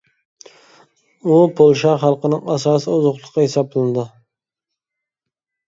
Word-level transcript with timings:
ئۇ 1.25 1.35
پولشا 1.59 1.93
خەلقىنىڭ 2.05 2.49
ئاساسىي 2.55 2.95
ئوزۇقلۇقى 2.97 3.47
ھېسابلىنىدۇ. 3.47 4.09